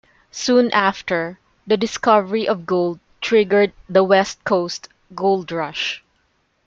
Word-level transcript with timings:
Soon 0.31 0.71
after, 0.71 1.37
the 1.67 1.77
discovery 1.77 2.47
of 2.47 2.65
gold 2.65 2.99
triggered 3.21 3.71
the 3.87 4.03
West 4.03 4.43
Coast 4.43 4.89
Gold 5.13 5.51
Rush. 5.51 6.01